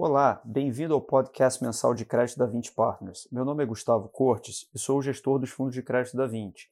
[0.00, 3.26] Olá, bem-vindo ao podcast mensal de crédito da 20 Partners.
[3.32, 6.70] Meu nome é Gustavo Cortes e sou o gestor dos fundos de crédito da 20.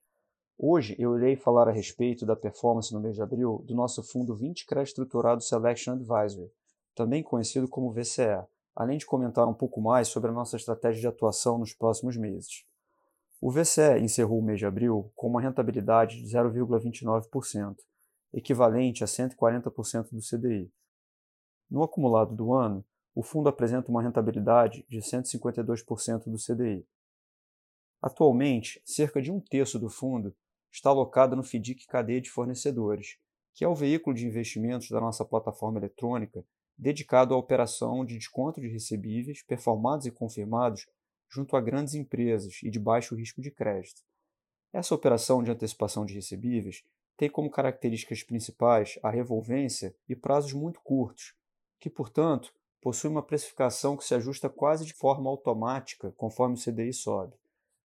[0.56, 4.36] Hoje eu irei falar a respeito da performance no mês de abril do nosso fundo
[4.36, 6.52] 20 Crédito Estruturado Selection Advisory,
[6.94, 11.08] também conhecido como VCE, além de comentar um pouco mais sobre a nossa estratégia de
[11.08, 12.64] atuação nos próximos meses.
[13.40, 17.74] O VCE encerrou o mês de abril com uma rentabilidade de 0,29%,
[18.32, 20.70] equivalente a 140% do CDI.
[21.68, 22.84] No acumulado do ano,
[23.16, 26.86] o fundo apresenta uma rentabilidade de 152% do CDI.
[28.02, 30.36] Atualmente, cerca de um terço do fundo
[30.70, 33.16] está alocado no FDIC Cadeia de Fornecedores,
[33.54, 36.44] que é o veículo de investimentos da nossa plataforma eletrônica
[36.76, 40.86] dedicado à operação de desconto de recebíveis performados e confirmados
[41.26, 44.02] junto a grandes empresas e de baixo risco de crédito.
[44.74, 46.84] Essa operação de antecipação de recebíveis
[47.16, 51.34] tem como características principais a revolvência e prazos muito curtos,
[51.80, 52.52] que, portanto,
[52.86, 57.34] possui uma precificação que se ajusta quase de forma automática conforme o CDI sobe.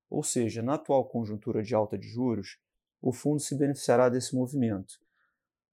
[0.08, 2.60] Ou seja, na atual conjuntura de alta de juros,
[3.02, 5.02] o fundo se beneficiará desse movimento.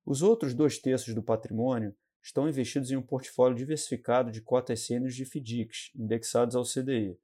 [0.03, 5.15] Os outros dois terços do patrimônio estão investidos em um portfólio diversificado de cotas sêniores
[5.15, 7.21] de FDICs, indexados ao CDI,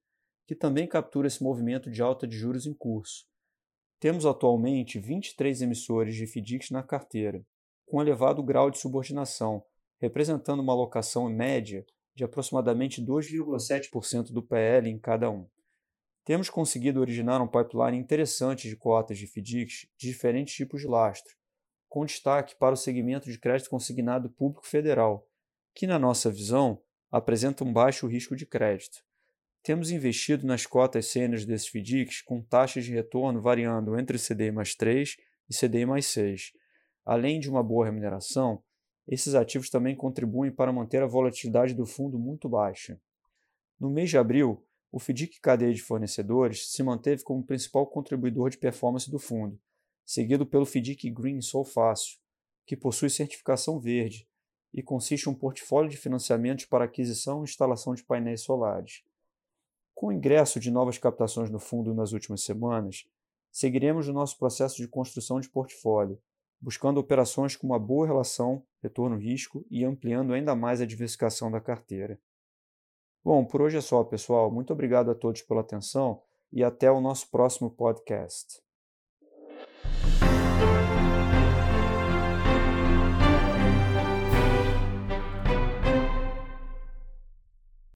[0.46, 3.26] que também captura esse movimento de alta de juros em curso.
[3.98, 7.42] Temos atualmente 23 emissores de FDICs na carteira,
[7.86, 9.64] com elevado grau de subordinação,
[9.98, 11.82] representando uma alocação média
[12.14, 15.48] de aproximadamente 2,7% do PL em cada um.
[16.24, 21.34] Temos conseguido originar um pipeline interessante de cotas de FDICs de diferentes tipos de lastro,
[21.88, 25.28] com destaque para o segmento de crédito consignado público federal,
[25.74, 29.04] que, na nossa visão, apresenta um baixo risco de crédito.
[29.62, 34.74] Temos investido nas cotas sêniores desses FDICs com taxas de retorno variando entre CDI mais
[34.74, 35.16] 3
[35.48, 36.52] e CDI mais 6.
[37.04, 38.62] Além de uma boa remuneração,
[39.06, 43.00] esses ativos também contribuem para manter a volatilidade do fundo muito baixa.
[43.78, 48.58] No mês de abril, o FDIC Cadeia de Fornecedores se manteve como principal contribuidor de
[48.58, 49.58] performance do fundo,
[50.04, 52.18] seguido pelo FDIC Green Sol Fácil,
[52.66, 54.28] que possui certificação verde
[54.72, 59.02] e consiste em um portfólio de financiamentos para aquisição e instalação de painéis solares.
[59.94, 63.06] Com o ingresso de novas captações no fundo nas últimas semanas,
[63.52, 66.20] seguiremos o nosso processo de construção de portfólio,
[66.64, 72.18] buscando operações com uma boa relação retorno-risco e ampliando ainda mais a diversificação da carteira.
[73.22, 74.50] Bom, por hoje é só, pessoal.
[74.50, 78.62] Muito obrigado a todos pela atenção e até o nosso próximo podcast.